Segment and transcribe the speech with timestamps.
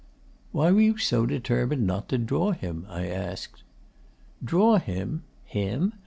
[0.51, 3.61] 'Why were you so determined not to draw him?' I asked.
[4.43, 5.21] 'Draw him?
[5.45, 5.93] Him?